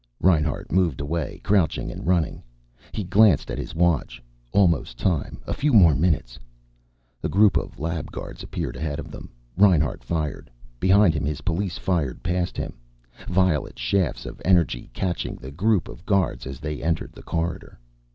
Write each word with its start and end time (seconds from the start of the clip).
Reinhart 0.19 0.71
moved 0.71 0.99
away, 0.99 1.41
crouching 1.43 1.91
and 1.91 2.07
running. 2.07 2.41
He 2.91 3.03
glanced 3.03 3.51
at 3.51 3.59
his 3.59 3.75
watch. 3.75 4.19
Almost 4.51 4.97
time. 4.97 5.43
A 5.45 5.53
few 5.53 5.71
more 5.73 5.93
minutes. 5.93 6.39
A 7.21 7.29
group 7.29 7.55
of 7.55 7.77
lab 7.77 8.11
guards 8.11 8.41
appeared 8.41 8.75
ahead 8.75 8.97
of 8.97 9.11
them. 9.11 9.29
Reinhart 9.57 10.03
fired. 10.03 10.49
Behind 10.79 11.13
him 11.13 11.23
his 11.23 11.41
police 11.41 11.77
fired 11.77 12.23
past 12.23 12.57
him, 12.57 12.79
violet 13.29 13.77
shafts 13.77 14.25
of 14.25 14.41
energy 14.43 14.89
catching 14.91 15.35
the 15.35 15.51
group 15.51 15.87
of 15.87 16.03
guards 16.07 16.47
as 16.47 16.59
they 16.59 16.81
entered 16.81 17.11
the 17.13 17.21
corridor. 17.21 17.77